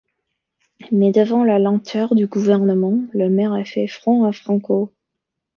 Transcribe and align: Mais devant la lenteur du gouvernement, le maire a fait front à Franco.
Mais 0.91 1.11
devant 1.11 1.43
la 1.43 1.59
lenteur 1.59 2.15
du 2.15 2.25
gouvernement, 2.25 2.97
le 3.13 3.29
maire 3.29 3.53
a 3.53 3.63
fait 3.63 3.85
front 3.85 4.23
à 4.23 4.31
Franco. 4.31 4.91